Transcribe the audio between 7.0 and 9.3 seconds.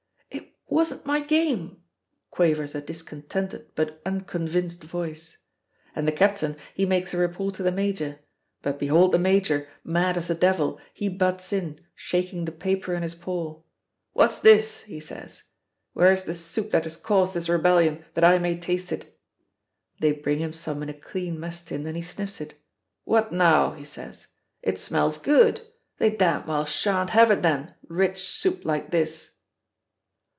a report to the major. But behold the